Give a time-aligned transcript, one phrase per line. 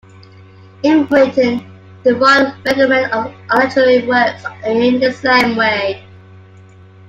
[0.81, 1.63] In Britain,
[2.01, 6.03] the Royal Regiment of Artillery works in the same way.